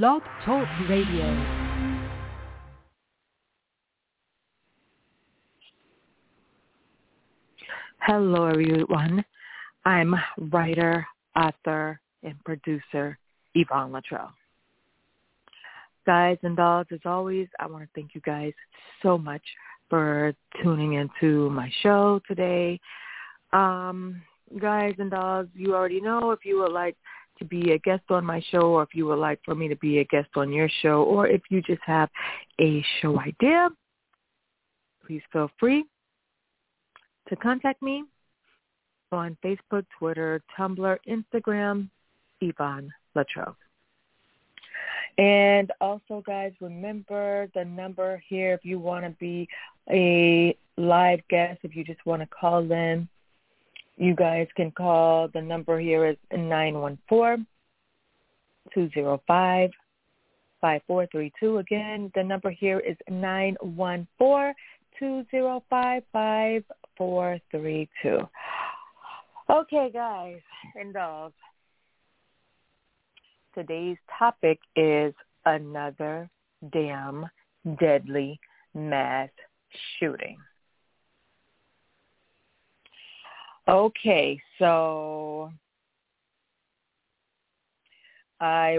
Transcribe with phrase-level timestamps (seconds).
[0.00, 1.26] Blog Talk Radio.
[7.98, 9.22] Hello, everyone.
[9.84, 10.14] I'm
[10.50, 13.18] writer, author, and producer
[13.54, 14.32] Yvonne Luttrell.
[16.06, 18.54] Guys and dolls, as always, I want to thank you guys
[19.02, 19.42] so much
[19.90, 20.32] for
[20.62, 22.80] tuning into my show today.
[23.52, 24.22] Um,
[24.58, 26.96] guys and dolls, you already know if you would like
[27.38, 29.76] to be a guest on my show or if you would like for me to
[29.76, 32.08] be a guest on your show or if you just have
[32.60, 33.68] a show idea,
[35.06, 35.84] please feel free
[37.28, 38.04] to contact me
[39.10, 41.88] on Facebook, Twitter, Tumblr, Instagram,
[42.40, 43.56] Yvonne Latrobe.
[45.18, 49.46] And also, guys, remember the number here if you want to be
[49.90, 53.08] a live guest, if you just want to call in,
[53.96, 55.28] you guys can call.
[55.28, 57.46] The number here is 914
[58.74, 59.70] 205
[60.60, 61.58] 5432.
[61.58, 64.54] Again, the number here is 914
[64.98, 68.18] 205 5432.
[69.50, 70.40] Okay, guys
[70.76, 71.32] and dolls.
[73.54, 75.12] Today's topic is
[75.44, 76.30] another
[76.72, 77.26] damn
[77.78, 78.40] deadly
[78.74, 79.28] mass
[79.98, 80.38] shooting.
[83.68, 85.52] Okay, so
[88.40, 88.78] I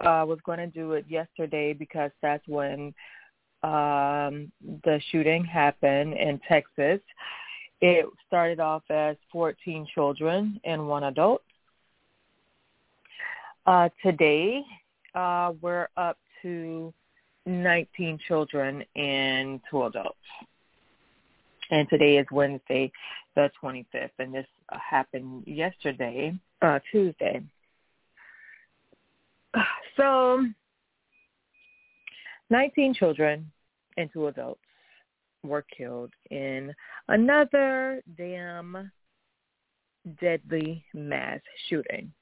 [0.00, 2.92] uh, was going to do it yesterday because that's when
[3.62, 4.50] um,
[4.82, 7.00] the shooting happened in Texas.
[7.80, 11.42] It started off as 14 children and one adult.
[13.66, 14.62] Uh, today,
[15.14, 16.92] uh, we're up to
[17.46, 20.18] 19 children and two adults.
[21.70, 22.92] And today is Wednesday,
[23.34, 27.42] the 25th, and this happened yesterday, uh, Tuesday.
[29.96, 30.44] So,
[32.50, 33.48] 19 children
[33.96, 34.60] and two adults
[35.44, 36.74] were killed in
[37.06, 38.90] another damn
[40.20, 42.12] deadly mass shooting.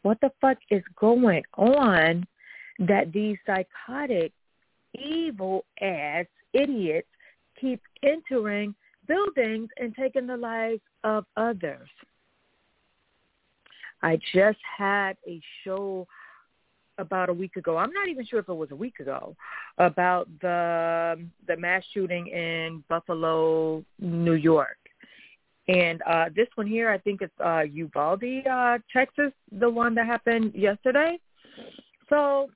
[0.00, 2.26] What the fuck is going on
[2.78, 4.32] that these psychotic,
[4.94, 7.08] evil ass idiots
[8.32, 8.74] entering
[9.06, 11.88] buildings and taking the lives of others.
[14.02, 16.06] I just had a show
[16.98, 17.76] about a week ago.
[17.76, 19.36] I'm not even sure if it was a week ago
[19.78, 24.76] about the the mass shooting in Buffalo, New York.
[25.68, 30.06] And uh this one here, I think it's uh Uvalde, uh Texas, the one that
[30.06, 31.18] happened yesterday.
[32.08, 32.50] So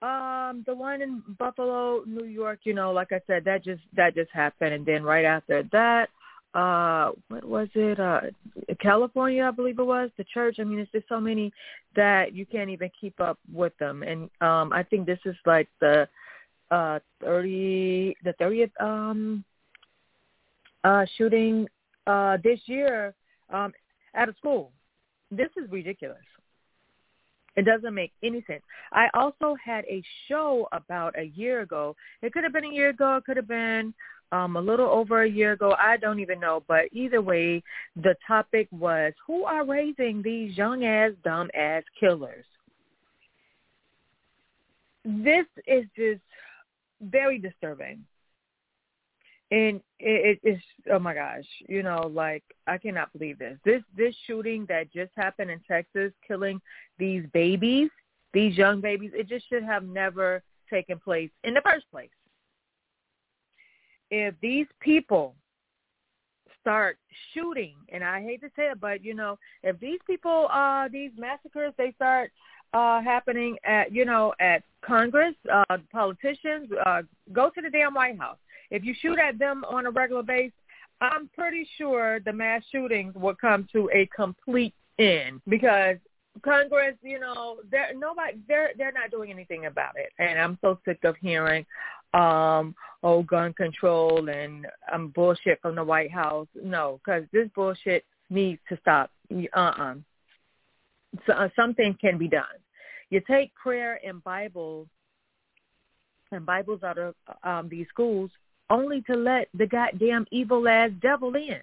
[0.00, 4.14] um, the one in Buffalo, New York, you know, like I said, that just that
[4.14, 6.08] just happened, and then right after that,
[6.54, 7.98] uh, what was it?
[7.98, 8.20] Uh,
[8.80, 10.56] California, I believe it was the church.
[10.60, 11.52] I mean, it's just so many
[11.96, 15.68] that you can't even keep up with them, and um, I think this is like
[15.80, 16.08] the
[16.70, 19.42] uh thirty, the thirtieth um
[20.84, 21.66] uh shooting
[22.06, 23.14] uh this year
[23.50, 23.72] um
[24.14, 24.70] at a school.
[25.30, 26.27] This is ridiculous.
[27.58, 28.62] It doesn't make any sense.
[28.92, 31.96] I also had a show about a year ago.
[32.22, 33.16] It could have been a year ago.
[33.16, 33.92] It could have been
[34.30, 35.74] um, a little over a year ago.
[35.76, 36.62] I don't even know.
[36.68, 37.64] But either way,
[37.96, 42.44] the topic was who are raising these young ass, dumb ass killers.
[45.04, 46.20] This is just
[47.00, 48.04] very disturbing
[49.50, 50.60] and it, it is
[50.92, 53.58] oh my gosh you know like i cannot believe this.
[53.64, 56.60] This this shooting that just happened in texas killing
[56.98, 57.90] these babies
[58.32, 62.10] these young babies it just should have never taken place in the first place.
[64.10, 65.34] If these people
[66.60, 66.98] start
[67.32, 71.12] shooting and i hate to say it but you know if these people uh these
[71.16, 72.32] massacres they start
[72.74, 78.18] uh happening at you know at congress uh politicians uh go to the damn white
[78.18, 78.38] house
[78.70, 80.52] if you shoot at them on a regular basis,
[81.00, 85.96] I'm pretty sure the mass shootings will come to a complete end because
[86.42, 90.10] Congress, you know, they're nobody they're they're not doing anything about it.
[90.18, 91.64] And I'm so sick of hearing
[92.14, 96.48] um oh gun control and um bullshit from the White House.
[96.54, 99.10] No, cuz this bullshit needs to stop.
[99.32, 99.94] Uh-uh.
[101.26, 102.44] So, uh, something can be done.
[103.10, 104.86] You take prayer and Bible
[106.32, 108.30] and Bibles out of um these schools
[108.70, 111.60] only to let the goddamn evil ass devil in.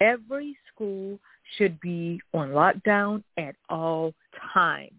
[0.00, 1.18] Every school
[1.56, 4.14] should be on lockdown at all
[4.52, 4.92] times.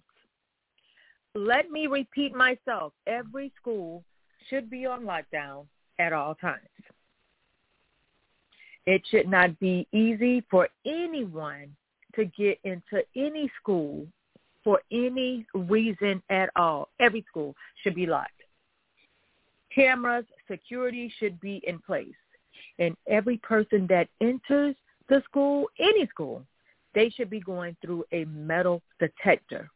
[1.36, 2.94] Let me repeat myself.
[3.08, 4.04] Every school
[4.50, 5.66] should be on lockdown
[6.00, 6.60] at all times.
[8.86, 11.76] It should not be easy for anyone
[12.16, 14.06] to get into any school
[14.64, 16.90] for any reason at all.
[17.00, 18.32] Every school should be locked.
[19.74, 22.08] Cameras, security should be in place.
[22.80, 24.76] And every person that enters
[25.10, 26.44] the school, any school,
[26.96, 29.70] they should be going through a metal detector.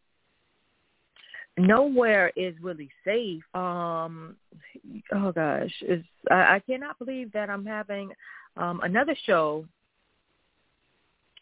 [1.57, 3.43] Nowhere is really safe.
[3.55, 4.35] Um,
[5.11, 8.11] oh gosh, is I, I cannot believe that I'm having
[8.57, 9.65] um, another show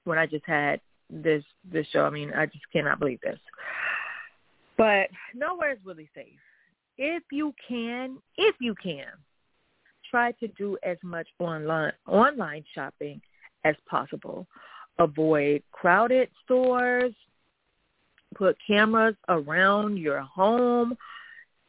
[0.05, 0.79] when I just had
[1.09, 2.05] this this show.
[2.05, 3.39] I mean, I just cannot believe this.
[4.77, 6.39] But nowhere is really safe.
[6.97, 9.07] If you can, if you can,
[10.09, 13.21] try to do as much online online shopping
[13.63, 14.47] as possible.
[14.99, 17.13] Avoid crowded stores.
[18.35, 20.95] Put cameras around your home.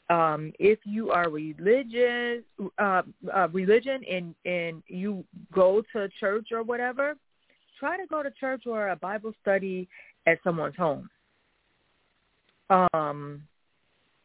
[0.09, 2.45] Um, if you are religious,
[2.79, 3.03] uh,
[3.35, 7.17] uh, religion, and and you go to church or whatever,
[7.79, 9.89] try to go to church or a Bible study
[10.27, 11.09] at someone's home.
[12.71, 13.43] Um,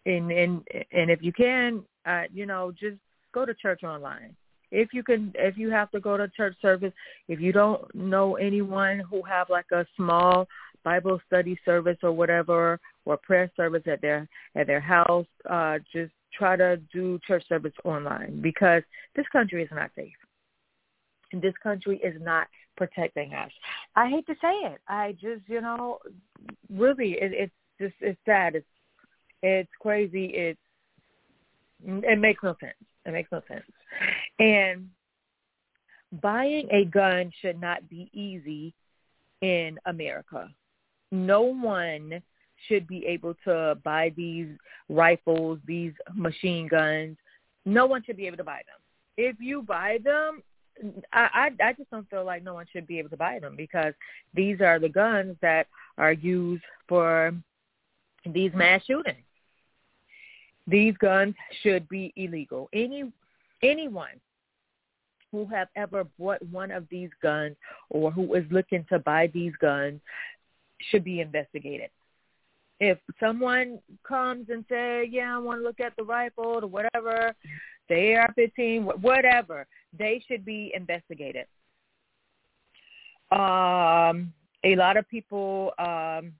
[0.05, 2.97] and and and if you can, uh, you know, just
[3.33, 4.35] go to church online.
[4.71, 6.93] If you can, if you have to go to church service,
[7.27, 10.47] if you don't know anyone who have like a small
[10.83, 16.11] Bible study service or whatever, or prayer service at their at their house, uh, just
[16.33, 18.83] try to do church service online because
[19.15, 20.13] this country is not safe.
[21.33, 23.51] And this country is not protecting us.
[23.95, 24.79] I hate to say it.
[24.87, 25.99] I just, you know,
[26.69, 28.55] really, it, it's just it's sad.
[28.55, 28.65] It's
[29.41, 30.25] it's crazy.
[30.25, 30.59] It's
[31.83, 32.75] it makes no sense.
[33.05, 33.65] It makes no sense.
[34.39, 34.89] And
[36.21, 38.73] buying a gun should not be easy
[39.41, 40.49] in America.
[41.11, 42.21] No one
[42.67, 44.49] should be able to buy these
[44.89, 47.17] rifles, these machine guns.
[47.65, 48.79] No one should be able to buy them.
[49.17, 50.43] If you buy them,
[51.11, 53.55] I, I I just don't feel like no one should be able to buy them
[53.55, 53.93] because
[54.33, 55.67] these are the guns that
[55.97, 57.33] are used for
[58.25, 59.23] these mass shootings.
[60.71, 62.69] These guns should be illegal.
[62.71, 63.11] Any
[63.61, 64.19] anyone
[65.31, 67.55] who have ever bought one of these guns
[67.89, 69.99] or who is looking to buy these guns
[70.89, 71.89] should be investigated.
[72.79, 77.35] If someone comes and say, "Yeah, I want to look at the rifle or whatever,"
[77.89, 79.67] the AR-15, whatever,
[79.97, 81.47] they should be investigated.
[83.29, 84.33] Um,
[84.63, 86.33] a lot of people um,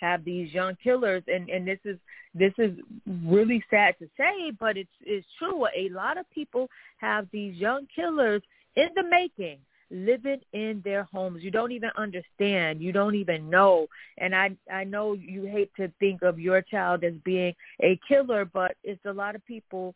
[0.00, 1.98] have these young killers, and and this is
[2.34, 2.78] this is
[3.24, 5.66] really sad to say, but it's it's true.
[5.76, 6.68] A lot of people
[6.98, 8.42] have these young killers
[8.76, 9.58] in the making
[9.90, 11.42] living in their homes.
[11.42, 12.80] You don't even understand.
[12.80, 13.86] You don't even know.
[14.18, 18.44] And I I know you hate to think of your child as being a killer,
[18.44, 19.94] but it's a lot of people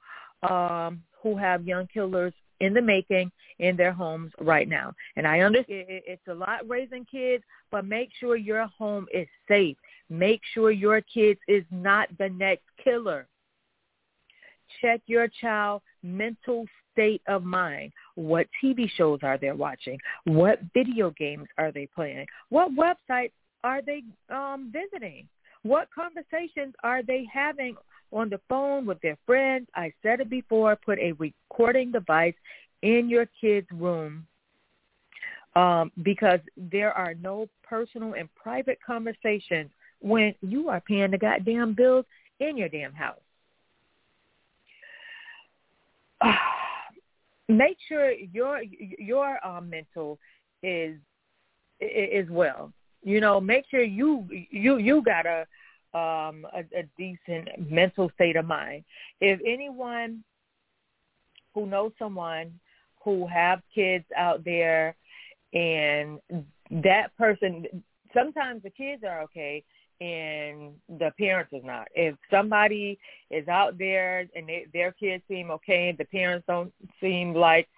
[0.48, 4.92] um who have young killers in the making in their homes right now.
[5.16, 9.76] And I understand it's a lot raising kids, but make sure your home is safe.
[10.12, 13.26] Make sure your kids is not the next killer.
[14.80, 17.92] Check your child mental state of mind.
[18.14, 19.98] What TV shows are they watching?
[20.24, 22.26] What video games are they playing?
[22.50, 23.32] What websites
[23.64, 25.28] are they um, visiting?
[25.62, 27.76] What conversations are they having
[28.12, 29.66] on the phone with their friends.
[29.74, 32.34] I said it before, put a recording device
[32.82, 34.26] in your kid's room
[35.56, 39.70] um, because there are no personal and private conversations
[40.02, 42.04] when you are paying the goddamn bills
[42.40, 43.20] in your damn house.
[47.48, 48.62] make sure your
[48.98, 50.18] your uh, mental
[50.62, 50.96] is
[51.80, 52.72] is well.
[53.02, 55.46] You know, make sure you you you got a
[55.94, 58.84] um, a, a decent mental state of mind.
[59.20, 60.24] If anyone
[61.54, 62.58] who knows someone
[63.04, 64.96] who have kids out there
[65.52, 66.18] and
[66.70, 67.66] that person
[68.14, 69.62] sometimes the kids are okay
[70.02, 71.86] and the parents is not.
[71.94, 72.98] If somebody
[73.30, 77.68] is out there and they, their kids seem okay, the parents don't seem like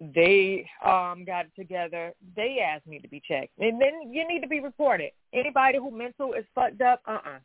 [0.00, 3.58] they um got it together, they ask me to be checked.
[3.58, 5.10] And then you need to be reported.
[5.32, 7.38] Anybody who mental is fucked up, uh-uh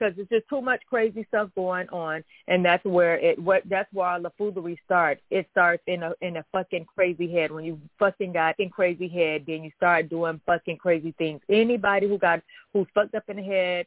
[0.00, 3.92] because it's just too much crazy stuff going on, and that's where it what that's
[3.92, 5.20] where the foolery starts.
[5.30, 7.52] It starts in a in a fucking crazy head.
[7.52, 11.40] When you fucking got in crazy head, then you start doing fucking crazy things.
[11.48, 12.42] Anybody who got
[12.72, 13.86] who's fucked up in the head,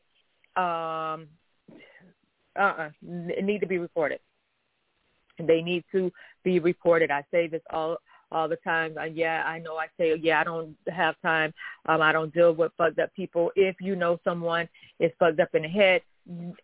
[0.56, 1.28] um,
[2.56, 4.20] uh, uh-uh, need to be reported.
[5.40, 6.12] They need to
[6.44, 7.10] be reported.
[7.10, 7.98] I say this all
[8.34, 8.98] all the time.
[8.98, 11.54] Uh, yeah, I know I say, yeah, I don't have time.
[11.86, 13.52] Um, I don't deal with fucked up people.
[13.56, 14.68] If you know someone
[15.00, 16.02] is fucked up in the head,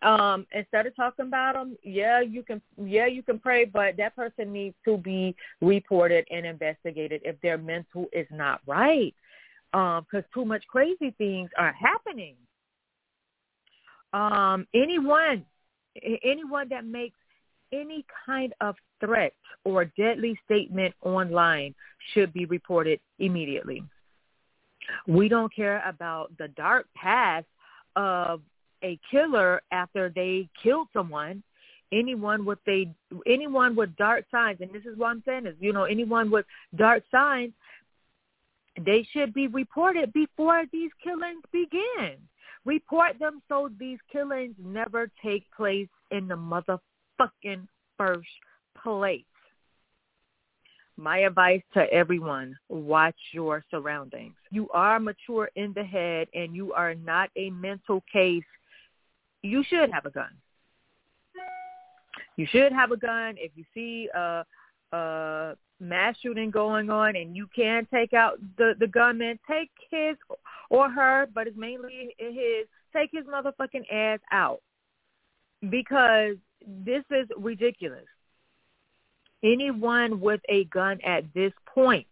[0.02, 4.16] um, instead of talking about them, yeah, you can, yeah, you can pray, but that
[4.16, 9.14] person needs to be reported and investigated if their mental is not right.
[9.72, 12.36] Um, cause too much crazy things are happening.
[14.12, 15.44] um, anyone,
[16.24, 17.16] anyone that makes
[17.72, 19.32] any kind of threat
[19.64, 21.74] or deadly statement online
[22.12, 23.82] should be reported immediately.
[25.06, 27.46] We don't care about the dark past
[27.96, 28.40] of
[28.82, 31.42] a killer after they killed someone.
[31.92, 32.88] Anyone with a
[33.26, 36.46] anyone with dark signs, and this is what I'm saying is, you know, anyone with
[36.76, 37.52] dark signs,
[38.84, 42.16] they should be reported before these killings begin.
[42.64, 46.36] Report them so these killings never take place in the
[47.20, 48.28] motherfucking first
[48.82, 49.24] place.
[50.96, 54.34] My advice to everyone, watch your surroundings.
[54.50, 58.44] You are mature in the head and you are not a mental case.
[59.42, 60.30] You should have a gun.
[62.36, 63.36] You should have a gun.
[63.38, 64.44] If you see a,
[64.92, 70.16] a mass shooting going on and you can take out the, the gunman, take his
[70.68, 74.60] or her, but it's mainly his, take his motherfucking ass out.
[75.70, 76.36] Because
[76.66, 78.06] this is ridiculous
[79.42, 82.06] anyone with a gun at this point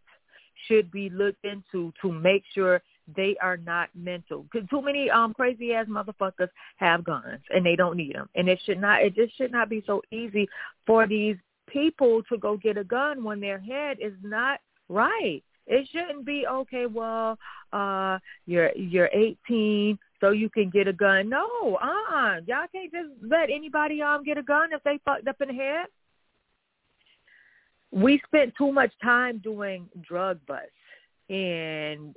[0.67, 2.83] should be looked into to make sure
[3.17, 4.45] they are not mental.
[4.51, 8.49] Because too many um crazy ass motherfuckers have guns and they don't need them, and
[8.49, 9.03] it should not.
[9.03, 10.49] It just should not be so easy
[10.87, 11.37] for these
[11.69, 15.43] people to go get a gun when their head is not right.
[15.67, 16.87] It shouldn't be okay.
[16.87, 17.39] Well,
[17.73, 21.29] uh, you're you're 18, so you can get a gun.
[21.29, 21.47] No,
[21.83, 22.41] uh, uh-uh.
[22.47, 25.55] y'all can't just let anybody um get a gun if they fucked up in the
[25.55, 25.87] head
[27.91, 30.71] we spent too much time doing drug busts
[31.31, 32.15] and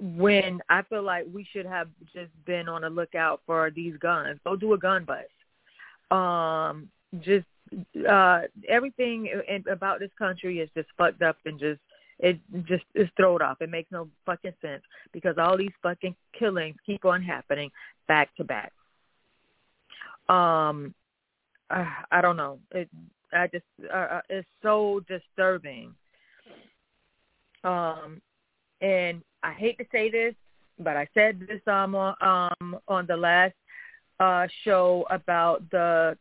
[0.00, 4.38] when I feel like we should have just been on the lookout for these guns.
[4.44, 5.26] Go do a gun bust.
[6.10, 6.88] Um,
[7.20, 7.46] just
[8.08, 11.80] uh everything in, about this country is just fucked up and just
[12.20, 13.60] it just is thrown off.
[13.60, 17.70] It makes no fucking sense because all these fucking killings keep on happening
[18.08, 18.72] back to back.
[20.28, 20.94] Um,
[21.70, 22.58] uh, I don't know.
[22.72, 22.88] It
[23.32, 25.94] I just uh, uh, it's so disturbing.
[27.64, 28.20] Um,
[28.80, 30.34] and I hate to say this,
[30.78, 33.54] but I said this um on, um on the last
[34.18, 36.16] uh show about the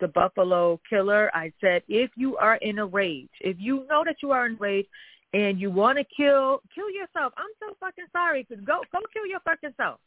[0.00, 1.30] the Buffalo killer.
[1.34, 4.56] I said if you are in a rage, if you know that you are in
[4.56, 4.86] rage
[5.34, 8.46] and you want to kill kill yourself, I'm so fucking sorry.
[8.64, 10.00] Go go kill your fucking self.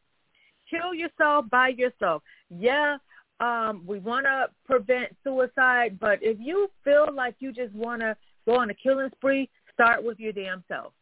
[0.69, 2.23] Kill yourself by yourself.
[2.49, 2.97] Yeah,
[3.39, 8.15] um, we want to prevent suicide, but if you feel like you just want to
[8.45, 10.93] go on a killing spree, start with your damn self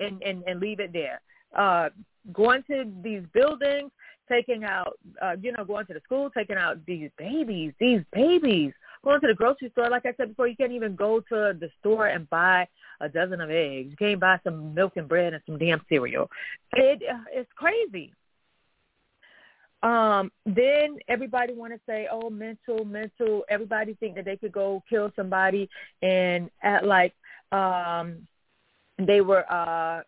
[0.00, 1.20] and, and, and leave it there.
[1.56, 1.90] Uh,
[2.32, 3.90] going to these buildings,
[4.30, 8.72] taking out, uh, you know, going to the school, taking out these babies, these babies.
[9.04, 11.68] Going to the grocery store, like I said before, you can't even go to the
[11.80, 12.68] store and buy
[13.02, 13.90] a dozen of eggs.
[13.90, 16.30] You can't buy some milk and bread and some damn cereal.
[16.72, 18.12] It, uh, it's crazy.
[19.82, 23.44] Um, then everybody want to say, oh, mental, mental.
[23.48, 25.68] Everybody think that they could go kill somebody
[26.00, 27.14] and at like
[27.50, 28.28] um,
[28.98, 30.02] they were uh,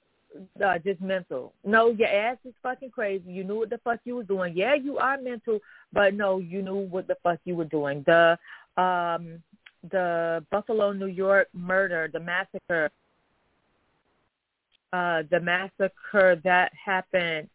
[0.65, 1.53] uh, just mental.
[1.65, 3.31] No, your ass is fucking crazy.
[3.33, 4.57] You knew what the fuck you was doing.
[4.57, 5.59] Yeah, you are mental,
[5.93, 8.05] but no, you knew what the fuck you were doing.
[8.07, 8.39] The
[8.77, 9.43] um,
[9.91, 12.91] the Buffalo, New York murder, the massacre,
[14.93, 17.49] uh, the massacre that happened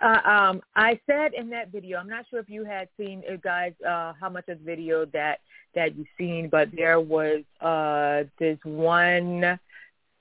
[0.00, 3.36] uh, um, I said in that video, I'm not sure if you had seen, uh,
[3.36, 5.40] guys, uh, how much of the video that
[5.74, 9.58] that you've seen, but there was uh, this one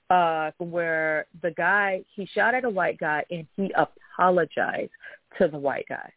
[0.09, 4.91] uh, where the guy he shot at a white guy and he apologized
[5.37, 6.11] to the white guy.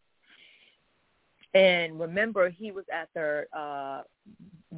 [1.56, 4.02] And remember, he was after uh,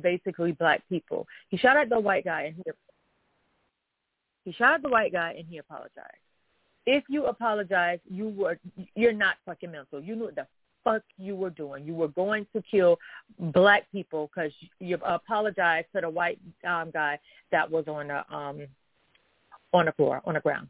[0.00, 1.26] basically black people.
[1.48, 2.62] He shot at the white guy and he
[4.44, 6.22] he shot at the white guy and he apologized
[6.88, 8.58] if you apologize, you were
[8.94, 10.00] you're not fucking mental.
[10.00, 10.46] You knew the
[10.82, 11.84] fuck you were doing.
[11.84, 12.98] You were going to kill
[13.38, 17.18] black people because you apologized to the white um, guy
[17.52, 18.66] that was on the um
[19.74, 20.68] on the floor on the ground.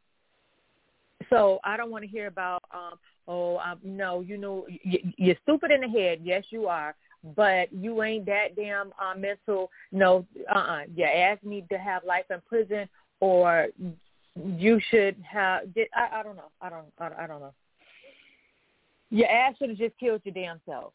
[1.30, 2.98] So I don't want to hear about um
[3.28, 6.20] oh um, no you know you, you're stupid in the head.
[6.22, 6.94] Yes, you are.
[7.36, 9.70] But you ain't that damn uh, mental.
[9.90, 10.82] No, uh-uh.
[10.94, 12.88] Your ass need to have life in prison
[13.20, 13.68] or
[14.36, 15.72] you should have.
[15.74, 16.50] Did, I, I don't know.
[16.60, 16.86] I don't.
[16.98, 17.54] I, I don't know.
[19.10, 20.92] Your ass should have just killed your damn self.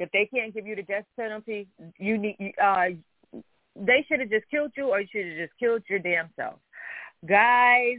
[0.00, 1.68] If they can't give you the death penalty,
[1.98, 2.54] you need.
[2.62, 2.86] Uh,
[3.76, 6.54] they should have just killed you, or you should have just killed your damn self.
[7.26, 7.98] Guys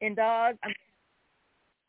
[0.00, 0.74] and dogs, I'm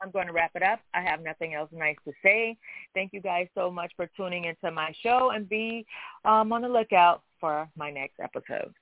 [0.01, 0.80] I'm going to wrap it up.
[0.94, 2.58] I have nothing else nice to say.
[2.94, 5.86] Thank you guys so much for tuning into my show and be
[6.25, 8.74] um, on the lookout for my next episode.